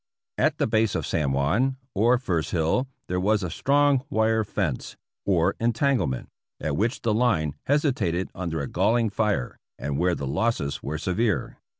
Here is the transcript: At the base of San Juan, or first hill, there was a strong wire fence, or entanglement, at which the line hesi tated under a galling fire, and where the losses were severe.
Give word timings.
At 0.39 0.57
the 0.57 0.65
base 0.65 0.95
of 0.95 1.05
San 1.05 1.31
Juan, 1.31 1.77
or 1.93 2.17
first 2.17 2.49
hill, 2.49 2.87
there 3.05 3.19
was 3.19 3.43
a 3.43 3.51
strong 3.51 4.03
wire 4.09 4.43
fence, 4.43 4.97
or 5.27 5.55
entanglement, 5.59 6.27
at 6.59 6.75
which 6.75 7.03
the 7.03 7.13
line 7.13 7.53
hesi 7.69 7.91
tated 7.91 8.29
under 8.33 8.61
a 8.61 8.67
galling 8.67 9.11
fire, 9.11 9.59
and 9.77 9.99
where 9.99 10.15
the 10.15 10.25
losses 10.25 10.81
were 10.81 10.97
severe. 10.97 11.59